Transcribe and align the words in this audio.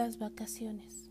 Las 0.00 0.18
vacaciones. 0.18 1.09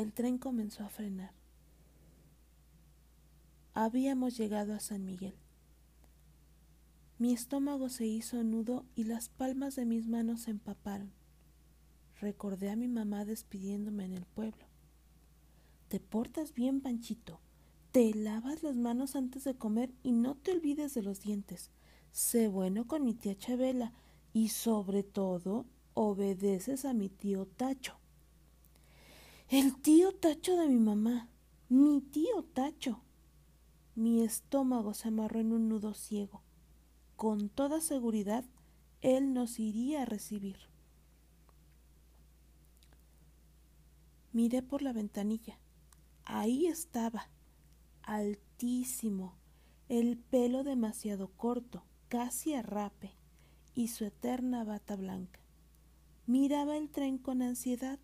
El 0.00 0.14
tren 0.14 0.38
comenzó 0.38 0.82
a 0.82 0.88
frenar. 0.88 1.34
Habíamos 3.74 4.34
llegado 4.34 4.72
a 4.72 4.80
San 4.80 5.04
Miguel. 5.04 5.34
Mi 7.18 7.34
estómago 7.34 7.90
se 7.90 8.06
hizo 8.06 8.42
nudo 8.42 8.86
y 8.94 9.04
las 9.04 9.28
palmas 9.28 9.76
de 9.76 9.84
mis 9.84 10.06
manos 10.06 10.40
se 10.40 10.52
empaparon. 10.52 11.12
Recordé 12.18 12.70
a 12.70 12.76
mi 12.76 12.88
mamá 12.88 13.26
despidiéndome 13.26 14.06
en 14.06 14.14
el 14.14 14.24
pueblo. 14.24 14.64
Te 15.88 16.00
portas 16.00 16.54
bien, 16.54 16.80
Panchito. 16.80 17.38
Te 17.92 18.14
lavas 18.14 18.62
las 18.62 18.76
manos 18.76 19.16
antes 19.16 19.44
de 19.44 19.54
comer 19.54 19.92
y 20.02 20.12
no 20.12 20.34
te 20.34 20.52
olvides 20.52 20.94
de 20.94 21.02
los 21.02 21.20
dientes. 21.20 21.70
Sé 22.10 22.48
bueno 22.48 22.86
con 22.86 23.04
mi 23.04 23.12
tía 23.12 23.36
Chabela 23.36 23.92
y 24.32 24.48
sobre 24.48 25.02
todo 25.02 25.66
obedeces 25.92 26.86
a 26.86 26.94
mi 26.94 27.10
tío 27.10 27.44
Tacho. 27.44 27.99
El 29.50 29.74
tío 29.82 30.12
Tacho 30.12 30.56
de 30.56 30.68
mi 30.68 30.78
mamá. 30.78 31.28
Mi 31.68 32.00
tío 32.00 32.44
Tacho. 32.54 33.02
Mi 33.96 34.22
estómago 34.22 34.94
se 34.94 35.08
amarró 35.08 35.40
en 35.40 35.52
un 35.52 35.68
nudo 35.68 35.92
ciego. 35.92 36.44
Con 37.16 37.48
toda 37.48 37.80
seguridad, 37.80 38.44
él 39.00 39.34
nos 39.34 39.58
iría 39.58 40.02
a 40.02 40.04
recibir. 40.04 40.56
Miré 44.32 44.62
por 44.62 44.82
la 44.82 44.92
ventanilla. 44.92 45.58
Ahí 46.22 46.68
estaba, 46.68 47.28
altísimo, 48.02 49.34
el 49.88 50.16
pelo 50.16 50.62
demasiado 50.62 51.26
corto, 51.26 51.82
casi 52.06 52.54
a 52.54 52.62
rape, 52.62 53.16
y 53.74 53.88
su 53.88 54.04
eterna 54.04 54.62
bata 54.62 54.94
blanca. 54.94 55.40
Miraba 56.26 56.76
el 56.76 56.88
tren 56.88 57.18
con 57.18 57.42
ansiedad 57.42 57.98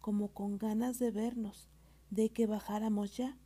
como 0.00 0.28
con 0.28 0.58
ganas 0.58 0.98
de 0.98 1.10
vernos, 1.10 1.68
de 2.10 2.30
que 2.30 2.46
bajáramos 2.46 3.16
ya. 3.16 3.36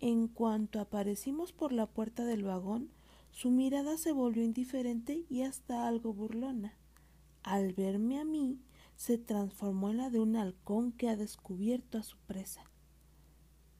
En 0.00 0.28
cuanto 0.28 0.80
aparecimos 0.80 1.52
por 1.52 1.72
la 1.72 1.86
puerta 1.86 2.24
del 2.24 2.44
vagón, 2.44 2.90
su 3.30 3.50
mirada 3.50 3.96
se 3.96 4.12
volvió 4.12 4.44
indiferente 4.44 5.24
y 5.28 5.42
hasta 5.42 5.86
algo 5.86 6.12
burlona. 6.12 6.74
Al 7.42 7.72
verme 7.72 8.18
a 8.18 8.24
mí, 8.24 8.60
se 8.96 9.16
transformó 9.16 9.90
en 9.90 9.96
la 9.96 10.10
de 10.10 10.20
un 10.20 10.36
halcón 10.36 10.92
que 10.92 11.08
ha 11.08 11.16
descubierto 11.16 11.96
a 11.96 12.02
su 12.02 12.18
presa. 12.26 12.62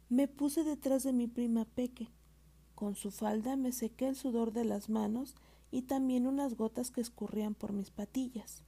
Me 0.09 0.29
puse 0.29 0.65
detrás 0.65 1.03
de 1.03 1.13
mi 1.13 1.27
prima 1.27 1.67
Peque. 1.67 2.09
Con 2.75 2.95
su 2.95 3.11
falda 3.11 3.57
me 3.57 3.73
sequé 3.73 4.09
el 4.09 4.17
sudor 4.17 4.53
de 4.53 4.65
las 4.65 4.89
manos 4.89 5.37
y 5.71 5.83
también 5.83 6.27
unas 6.27 6.57
gotas 6.57 6.91
que 6.91 7.01
escurrían 7.01 7.55
por 7.55 7.73
mis 7.73 7.91
patillas. 7.91 8.65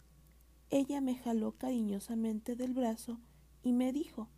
Ella 0.73 1.03
me 1.03 1.15
jaló 1.15 1.53
cariñosamente 1.53 2.57
del 2.57 2.73
brazo 2.73 3.21
y 3.63 3.73
me 3.73 3.93
dijo 3.93 4.29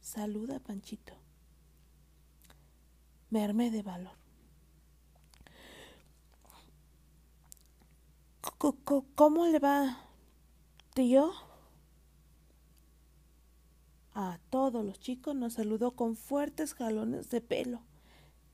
Saluda, 0.00 0.60
Panchito. 0.60 1.12
Me 3.28 3.44
armé 3.44 3.70
de 3.70 3.82
valor. 3.82 4.14
¿Cómo 9.14 9.44
le 9.46 9.58
va, 9.58 10.06
tío? 10.94 11.30
A 14.14 14.38
todos 14.48 14.82
los 14.82 15.00
chicos 15.00 15.36
nos 15.36 15.52
saludó 15.52 15.90
con 15.96 16.16
fuertes 16.16 16.72
jalones 16.72 17.28
de 17.28 17.42
pelo, 17.42 17.82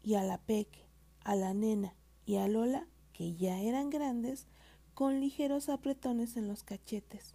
y 0.03 0.15
a 0.15 0.25
la 0.25 0.39
Peque, 0.39 0.85
a 1.23 1.37
la 1.37 1.55
nena 1.55 1.95
y 2.25 2.37
a 2.37 2.49
Lola, 2.49 2.89
que 3.13 3.35
ya 3.37 3.61
eran 3.61 3.89
grandes, 3.89 4.49
con 4.97 5.21
ligeros 5.21 5.69
apretones 5.69 6.39
en 6.39 6.49
los 6.49 6.63
cachetes. 6.63 7.35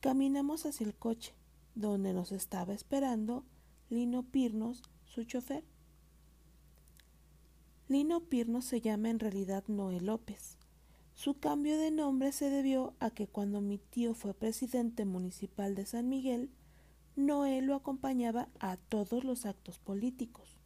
Caminamos 0.00 0.66
hacia 0.66 0.86
el 0.86 0.94
coche, 0.94 1.32
donde 1.74 2.12
nos 2.12 2.30
estaba 2.30 2.74
esperando 2.74 3.46
Lino 3.88 4.22
Pirnos, 4.24 4.82
su 5.06 5.24
chofer. 5.24 5.64
Lino 7.88 8.20
Pirnos 8.20 8.66
se 8.66 8.82
llama 8.82 9.08
en 9.08 9.18
realidad 9.18 9.64
Noé 9.66 10.02
López. 10.02 10.58
Su 11.14 11.38
cambio 11.38 11.78
de 11.78 11.90
nombre 11.90 12.32
se 12.32 12.50
debió 12.50 12.92
a 13.00 13.08
que 13.08 13.28
cuando 13.28 13.62
mi 13.62 13.78
tío 13.78 14.12
fue 14.12 14.34
presidente 14.34 15.06
municipal 15.06 15.74
de 15.74 15.86
San 15.86 16.10
Miguel, 16.10 16.50
Noé 17.16 17.62
lo 17.62 17.76
acompañaba 17.76 18.50
a 18.60 18.76
todos 18.76 19.24
los 19.24 19.46
actos 19.46 19.78
políticos. 19.78 20.58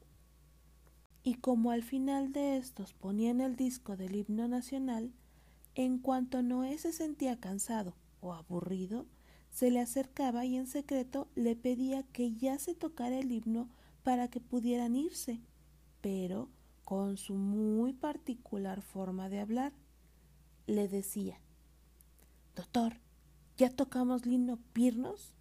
Y 1.23 1.35
como 1.35 1.71
al 1.71 1.85
final 1.85 2.33
de 2.33 2.57
estos 2.57 2.93
ponían 2.93 3.41
el 3.41 3.55
disco 3.55 3.97
del 3.97 4.17
himno 4.17 4.49
nacional, 4.49 5.13
en 5.77 5.99
cuanto 5.99 6.43
Noé 6.43 6.79
se 6.79 6.91
sentía 6.91 7.39
cansado 7.39 7.95
o 8.21 8.33
aburrido, 8.33 9.07
se 9.51 9.71
le 9.71 9.81
acercaba 9.81 10.45
y 10.47 10.57
en 10.57 10.67
secreto 10.67 11.29
le 11.35 11.55
pedía 11.55 12.03
que 12.03 12.33
ya 12.33 12.59
se 12.59 12.75
tocara 12.75 13.19
el 13.19 13.31
himno 13.31 13.69
para 14.03 14.29
que 14.29 14.41
pudieran 14.41 14.97
irse, 14.97 15.41
pero 16.01 16.49
con 16.85 17.19
su 17.19 17.35
muy 17.35 17.93
particular 17.93 18.81
forma 18.81 19.29
de 19.29 19.41
hablar. 19.41 19.75
Le 20.67 20.89
decía 20.89 21.41
Doctor, 22.55 22.99
¿ya 23.59 23.69
tocamos 23.69 24.25
Lino 24.25 24.59
Pirnos? 24.73 25.35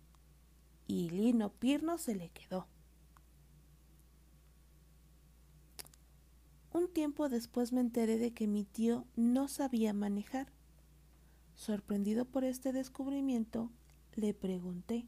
Y 0.85 1.09
Lino 1.11 1.49
Pirnos 1.49 2.01
se 2.01 2.13
le 2.13 2.29
quedó. 2.29 2.67
Un 6.75 6.89
tiempo 6.89 7.29
después 7.29 7.71
me 7.71 7.79
enteré 7.79 8.17
de 8.17 8.33
que 8.33 8.47
mi 8.47 8.65
tío 8.65 9.05
no 9.15 9.47
sabía 9.47 9.93
manejar. 9.93 10.51
Sorprendido 11.53 12.25
por 12.25 12.43
este 12.43 12.73
descubrimiento, 12.73 13.71
le 14.15 14.33
pregunté, 14.33 15.07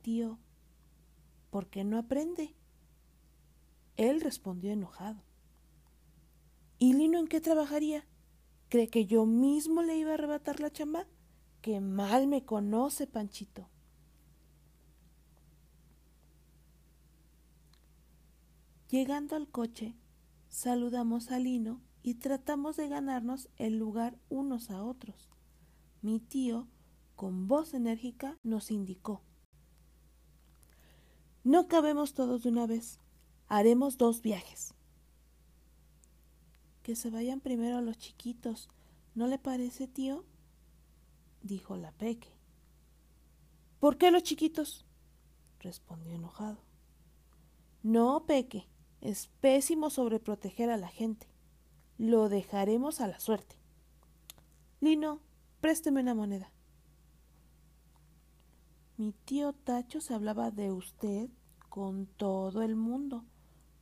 Tío, 0.00 0.38
¿por 1.50 1.66
qué 1.66 1.82
no 1.82 1.98
aprende? 1.98 2.54
Él 3.96 4.20
respondió 4.20 4.70
enojado. 4.70 5.24
¿Y 6.78 6.92
Lino 6.92 7.18
en 7.18 7.26
qué 7.26 7.40
trabajaría? 7.40 8.06
¿Cree 8.68 8.86
que 8.86 9.06
yo 9.06 9.26
mismo 9.26 9.82
le 9.82 9.96
iba 9.96 10.12
a 10.12 10.14
arrebatar 10.14 10.60
la 10.60 10.70
chamba? 10.70 11.08
¡Qué 11.62 11.80
mal 11.80 12.28
me 12.28 12.44
conoce, 12.44 13.08
Panchito! 13.08 13.68
Llegando 18.94 19.34
al 19.34 19.48
coche, 19.48 19.96
saludamos 20.48 21.32
a 21.32 21.40
Lino 21.40 21.80
y 22.04 22.14
tratamos 22.14 22.76
de 22.76 22.88
ganarnos 22.88 23.48
el 23.56 23.76
lugar 23.76 24.16
unos 24.28 24.70
a 24.70 24.84
otros. 24.84 25.28
Mi 26.00 26.20
tío, 26.20 26.68
con 27.16 27.48
voz 27.48 27.74
enérgica, 27.74 28.38
nos 28.44 28.70
indicó. 28.70 29.20
No 31.42 31.66
cabemos 31.66 32.14
todos 32.14 32.44
de 32.44 32.50
una 32.50 32.68
vez. 32.68 33.00
Haremos 33.48 33.98
dos 33.98 34.22
viajes. 34.22 34.74
Que 36.84 36.94
se 36.94 37.10
vayan 37.10 37.40
primero 37.40 37.80
los 37.80 37.98
chiquitos. 37.98 38.68
¿No 39.16 39.26
le 39.26 39.40
parece, 39.40 39.88
tío? 39.88 40.24
dijo 41.42 41.76
la 41.76 41.90
Peque. 41.90 42.38
¿Por 43.80 43.98
qué 43.98 44.12
los 44.12 44.22
chiquitos? 44.22 44.86
respondió 45.58 46.12
enojado. 46.12 46.62
No, 47.82 48.24
Peque, 48.24 48.68
es 49.04 49.28
pésimo 49.42 49.90
sobreproteger 49.90 50.70
a 50.70 50.78
la 50.78 50.88
gente. 50.88 51.28
Lo 51.98 52.30
dejaremos 52.30 53.02
a 53.02 53.06
la 53.06 53.20
suerte. 53.20 53.54
Lino, 54.80 55.20
présteme 55.60 56.00
una 56.00 56.14
moneda. 56.14 56.50
Mi 58.96 59.12
tío 59.12 59.52
Tacho 59.52 60.00
se 60.00 60.14
hablaba 60.14 60.50
de 60.50 60.72
usted 60.72 61.28
con 61.68 62.06
todo 62.06 62.62
el 62.62 62.76
mundo. 62.76 63.24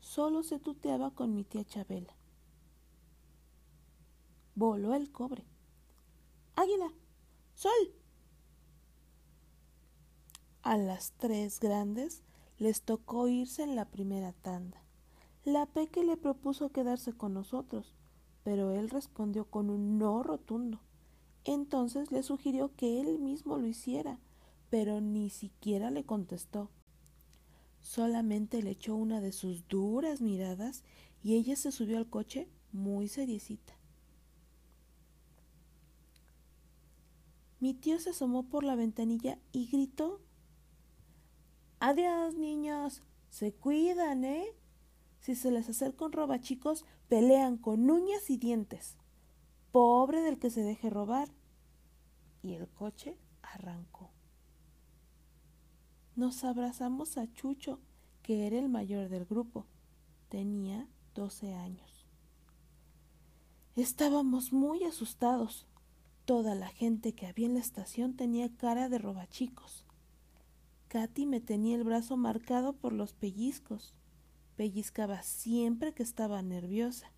Solo 0.01 0.43
se 0.43 0.59
tuteaba 0.59 1.13
con 1.13 1.35
mi 1.35 1.45
tía 1.45 1.65
Chabela. 1.65 2.17
voló 4.57 4.95
el 4.95 5.13
cobre. 5.13 5.47
Águila, 6.57 6.93
sol. 7.55 7.95
A 10.63 10.77
las 10.77 11.13
tres 11.13 11.61
grandes 11.61 12.23
les 12.59 12.83
tocó 12.83 13.29
irse 13.29 13.63
en 13.63 13.77
la 13.77 13.85
primera 13.85 14.33
tanda. 14.33 14.82
La 15.45 15.67
Peque 15.67 16.05
le 16.05 16.17
propuso 16.17 16.71
quedarse 16.71 17.13
con 17.13 17.35
nosotros, 17.35 17.95
pero 18.45 18.71
él 18.71 18.89
respondió 18.89 19.45
con 19.45 19.71
un 19.71 19.99
no 19.99 20.23
rotundo. 20.23 20.81
Entonces 21.45 22.13
le 22.13 22.23
sugirió 22.23 22.75
que 22.77 23.01
él 23.01 23.19
mismo 23.19 23.59
lo 23.59 23.67
hiciera, 23.67 24.21
pero 24.71 25.01
ni 25.01 25.31
siquiera 25.31 25.91
le 25.91 26.05
contestó. 26.05 26.71
Solamente 27.81 28.63
le 28.63 28.71
echó 28.71 28.95
una 28.95 29.21
de 29.21 29.33
sus 29.33 29.67
duras 29.67 30.21
miradas 30.21 30.85
y 31.25 31.35
ella 31.35 31.57
se 31.57 31.73
subió 31.73 31.99
al 31.99 32.09
coche 32.09 32.49
muy 32.71 33.09
seriecita. 33.09 33.77
Mi 37.59 37.75
tío 37.75 37.99
se 37.99 38.11
asomó 38.11 38.45
por 38.45 38.63
la 38.63 38.77
ventanilla 38.77 39.39
y 39.53 39.67
gritó 39.67 40.21
Adiós, 41.81 42.35
niños. 42.35 43.03
Se 43.29 43.53
cuidan, 43.53 44.25
¿eh? 44.25 44.55
Si 45.23 45.37
se 45.37 45.53
les 45.53 45.69
acerca 45.69 46.05
un 46.05 46.11
robachicos, 46.11 46.85
pelean 47.09 47.57
con 47.57 47.89
uñas 47.89 48.29
y 48.29 48.39
dientes. 48.39 48.97
Pobre 49.71 50.21
del 50.21 50.41
que 50.41 50.51
se 50.51 50.63
deje 50.63 50.91
robar. 50.91 51.29
Y 52.43 52.55
el 52.55 52.69
coche 52.69 53.17
arrancó. 53.41 54.11
Nos 56.17 56.43
abrazamos 56.43 57.19
a 57.19 57.33
Chucho, 57.33 57.79
que 58.25 58.49
era 58.49 58.59
el 58.59 58.69
mayor 58.69 59.09
del 59.09 59.25
grupo. 59.25 59.67
Tenía 60.29 60.89
doce 61.15 61.55
años. 61.55 62.05
Estábamos 63.77 64.53
muy 64.53 64.83
asustados. 64.83 65.69
Toda 66.25 66.57
la 66.57 66.67
gente 66.67 67.15
que 67.15 67.29
había 67.29 67.47
en 67.47 67.55
la 67.55 67.61
estación 67.61 68.17
tenía 68.17 68.57
cara 68.57 68.89
de 68.89 68.99
robachicos. 68.99 69.87
Katy 70.89 71.27
me 71.27 71.41
tenía 71.41 71.77
el 71.77 71.85
brazo 71.85 72.17
marcado 72.17 72.73
por 72.73 72.93
los 72.93 73.13
pellizcos. 73.13 73.95
Pellizcaba 74.63 75.25
siempre 75.25 75.93
que 75.93 76.05
estaba 76.05 76.41
nerviosa. 76.41 77.11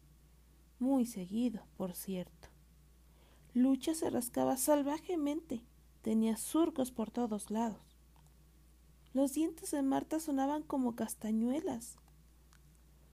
Muy 0.79 1.05
seguido, 1.05 1.67
por 1.77 1.93
cierto. 1.93 2.49
Lucha 3.53 3.95
se 3.95 4.09
rascaba 4.09 4.57
salvajemente. 4.57 5.63
Tenía 6.01 6.39
surcos 6.39 6.91
por 6.91 7.11
todos 7.11 7.51
lados. 7.51 7.99
Los 9.13 9.35
dientes 9.35 9.73
de 9.73 9.83
Marta 9.83 10.21
sonaban 10.21 10.63
como 10.63 10.97
castañuelas. 10.97 11.99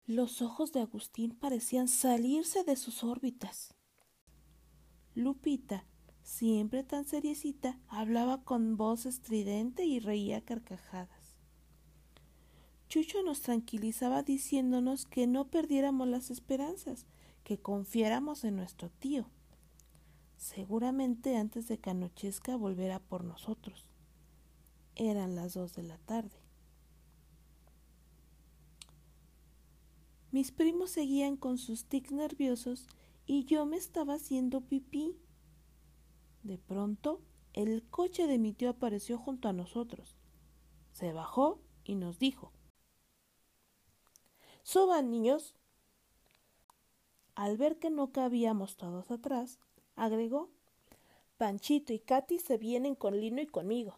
Los 0.05 0.43
ojos 0.43 0.73
de 0.73 0.81
Agustín 0.81 1.31
parecían 1.31 1.87
salirse 1.87 2.63
de 2.63 2.75
sus 2.75 3.03
órbitas. 3.03 3.73
Lupita 5.15 5.87
siempre 6.21 6.83
tan 6.83 7.07
seriecita, 7.07 7.79
hablaba 7.87 8.43
con 8.43 8.77
voz 8.77 9.07
estridente 9.07 9.85
y 9.85 9.99
reía 9.99 10.45
carcajadas. 10.45 11.18
Chucho 12.89 13.21
nos 13.21 13.41
tranquilizaba 13.41 14.23
diciéndonos 14.23 15.05
que 15.05 15.27
no 15.27 15.45
perdiéramos 15.45 16.07
las 16.07 16.31
esperanzas, 16.31 17.05
que 17.43 17.59
confiáramos 17.59 18.43
en 18.43 18.55
nuestro 18.55 18.89
tío. 18.89 19.29
Seguramente 20.37 21.37
antes 21.37 21.67
de 21.67 21.77
que 21.77 21.91
anochezca 21.91 22.55
volverá 22.55 22.97
por 22.99 23.23
nosotros. 23.23 23.85
Eran 24.95 25.35
las 25.35 25.53
dos 25.53 25.75
de 25.75 25.83
la 25.83 25.99
tarde. 25.99 26.35
Mis 30.31 30.51
primos 30.51 30.89
seguían 30.89 31.37
con 31.37 31.59
sus 31.59 31.85
tics 31.85 32.11
nerviosos 32.11 32.87
y 33.27 33.45
yo 33.45 33.67
me 33.67 33.77
estaba 33.77 34.15
haciendo 34.15 34.61
pipí. 34.61 35.15
De 36.41 36.57
pronto, 36.57 37.21
el 37.53 37.83
coche 37.83 38.25
de 38.25 38.39
mi 38.39 38.51
tío 38.51 38.71
apareció 38.71 39.19
junto 39.19 39.47
a 39.47 39.53
nosotros. 39.53 40.15
Se 40.91 41.13
bajó 41.13 41.59
y 41.83 41.93
nos 41.93 42.17
dijo 42.17 42.51
Suban, 44.63 45.09
niños. 45.09 45.55
Al 47.35 47.57
ver 47.57 47.79
que 47.79 47.89
no 47.89 48.11
cabíamos 48.11 48.75
todos 48.75 49.11
atrás, 49.11 49.59
agregó 49.95 50.49
Panchito 51.37 51.93
y 51.93 51.99
Katy 51.99 52.37
se 52.37 52.57
vienen 52.57 52.95
con 52.95 53.19
Lino 53.19 53.41
y 53.41 53.47
conmigo. 53.47 53.97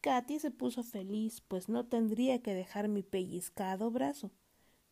Katy 0.00 0.40
se 0.40 0.50
puso 0.50 0.82
feliz, 0.82 1.42
pues 1.46 1.68
no 1.68 1.86
tendría 1.86 2.42
que 2.42 2.54
dejar 2.54 2.88
mi 2.88 3.02
pellizcado 3.02 3.90
brazo. 3.90 4.32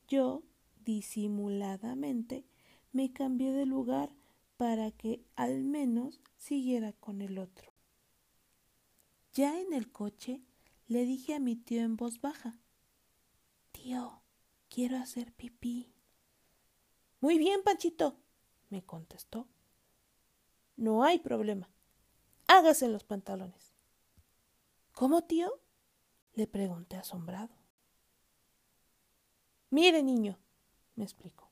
Yo, 0.06 0.42
disimuladamente, 0.84 2.44
me 2.92 3.12
cambié 3.12 3.52
de 3.52 3.66
lugar 3.66 4.14
para 4.56 4.90
que 4.92 5.24
al 5.34 5.64
menos 5.64 6.20
siguiera 6.36 6.92
con 6.92 7.22
el 7.22 7.38
otro. 7.38 7.72
Ya 9.32 9.60
en 9.60 9.72
el 9.72 9.90
coche 9.90 10.42
le 10.86 11.04
dije 11.04 11.34
a 11.34 11.40
mi 11.40 11.56
tío 11.56 11.82
en 11.82 11.96
voz 11.96 12.20
baja 12.20 12.60
Tío, 13.72 14.22
quiero 14.68 14.96
hacer 14.96 15.32
pipí. 15.32 15.92
Muy 17.20 17.38
bien, 17.38 17.62
Panchito, 17.62 18.16
me 18.70 18.82
contestó. 18.84 19.48
No 20.76 21.04
hay 21.04 21.18
problema. 21.18 21.70
Hágase 22.46 22.86
en 22.86 22.92
los 22.92 23.04
pantalones. 23.04 23.74
¿Cómo, 24.92 25.24
tío? 25.24 25.60
le 26.34 26.46
pregunté 26.46 26.96
asombrado. 26.96 27.54
Mire, 29.70 30.02
niño, 30.02 30.38
me 30.94 31.04
explicó. 31.04 31.50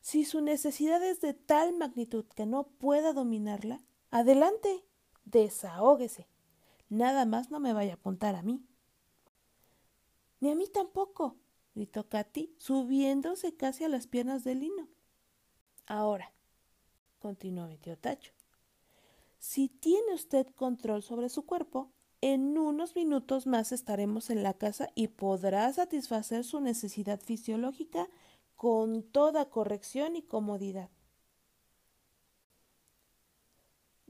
Si 0.00 0.24
su 0.24 0.40
necesidad 0.40 1.02
es 1.02 1.20
de 1.20 1.34
tal 1.34 1.74
magnitud 1.74 2.24
que 2.34 2.46
no 2.46 2.64
pueda 2.64 3.12
dominarla, 3.12 3.84
adelante, 4.10 4.84
desahóguese. 5.24 6.28
Nada 6.88 7.26
más 7.26 7.50
no 7.50 7.60
me 7.60 7.72
vaya 7.72 7.92
a 7.92 7.96
apuntar 7.96 8.36
a 8.36 8.42
mí. 8.42 8.64
Ni 10.40 10.50
a 10.50 10.54
mí 10.54 10.66
tampoco, 10.68 11.36
gritó 11.76 12.08
Katy, 12.08 12.54
subiéndose 12.56 13.54
casi 13.54 13.84
a 13.84 13.88
las 13.88 14.06
piernas 14.06 14.44
de 14.44 14.54
Lino. 14.54 14.88
Ahora, 15.86 16.32
continuó 17.18 17.68
mi 17.68 17.76
tío 17.76 17.98
Tacho, 17.98 18.32
si 19.38 19.68
tiene 19.68 20.14
usted 20.14 20.46
control 20.56 21.02
sobre 21.02 21.28
su 21.28 21.44
cuerpo, 21.44 21.92
en 22.22 22.56
unos 22.56 22.96
minutos 22.96 23.46
más 23.46 23.72
estaremos 23.72 24.30
en 24.30 24.42
la 24.42 24.54
casa 24.54 24.88
y 24.94 25.08
podrá 25.08 25.70
satisfacer 25.70 26.44
su 26.44 26.60
necesidad 26.60 27.20
fisiológica 27.20 28.08
con 28.56 29.02
toda 29.02 29.50
corrección 29.50 30.16
y 30.16 30.22
comodidad. 30.22 30.90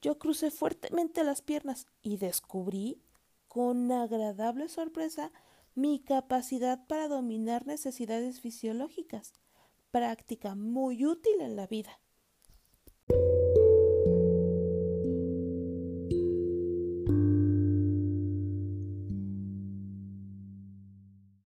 Yo 0.01 0.21
crucé 0.21 0.53
fuertemente 0.53 1.25
las 1.25 1.43
piernas 1.43 1.89
y 2.01 2.17
descubrí, 2.17 3.03
con 3.49 3.91
agradable 3.91 4.69
sorpresa, 4.69 5.33
mi 5.77 6.01
capacidad 6.01 6.87
para 6.87 7.07
dominar 7.07 7.67
necesidades 7.67 8.41
fisiológicas, 8.41 9.35
práctica 9.91 10.55
muy 10.55 11.05
útil 11.05 11.41
en 11.41 11.55
la 11.55 11.67
vida. 11.67 12.01